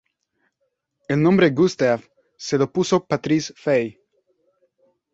[1.09, 2.03] El nombre Gustave
[2.35, 4.01] se lo puso Patrice Faye.